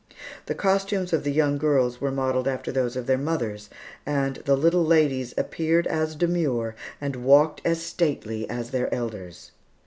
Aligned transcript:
The 0.47 0.55
costumes 0.55 1.13
of 1.13 1.23
the 1.23 1.31
young 1.31 1.59
girls 1.59 2.01
were 2.01 2.09
modelled 2.09 2.47
after 2.47 2.71
those 2.71 2.95
of 2.95 3.05
their 3.05 3.19
mothers; 3.19 3.69
and 4.03 4.37
the 4.45 4.57
little 4.57 4.83
ladies 4.83 5.35
appeared 5.37 5.85
as 5.85 6.15
demure 6.15 6.75
and 6.99 7.17
walked 7.17 7.61
as 7.63 7.83
stately 7.83 8.49
as 8.49 8.71
their 8.71 8.91
elders. 8.91 9.51